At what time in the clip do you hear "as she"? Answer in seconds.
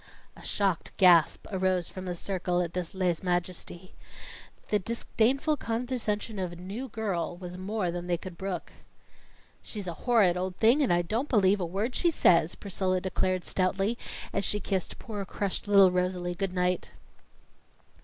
14.33-14.59